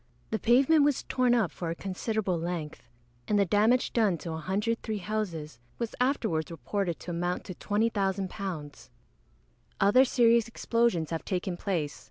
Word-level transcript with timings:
The 0.31 0.39
pavement 0.39 0.83
was 0.83 1.03
torn 1.03 1.35
up 1.35 1.51
for 1.51 1.69
a 1.69 1.75
considerable 1.75 2.39
length, 2.39 2.89
and 3.27 3.37
the 3.37 3.45
damage 3.45 3.93
done 3.93 4.17
to 4.17 4.31
103 4.31 4.97
houses 4.97 5.59
was 5.77 5.93
afterwards 6.01 6.49
reported 6.49 6.99
to 7.01 7.11
amount 7.11 7.43
to 7.43 7.53
£20,000. 7.53 8.89
Other 9.79 10.03
serious 10.03 10.47
explosions 10.47 11.11
have 11.11 11.23
taken 11.23 11.55
place. 11.55 11.99